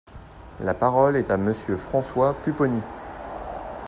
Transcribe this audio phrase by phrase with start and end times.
[0.61, 2.81] La parole est à Monsieur François Pupponi.